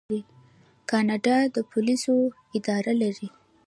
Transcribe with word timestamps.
کاناډا 0.89 1.37
د 1.55 1.57
پولیسو 1.71 2.15
اداره 2.57 2.93
لري. 3.01 3.27